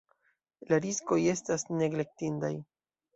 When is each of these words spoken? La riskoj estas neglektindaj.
La 0.69 0.79
riskoj 0.85 1.17
estas 1.33 1.65
neglektindaj. 1.81 2.51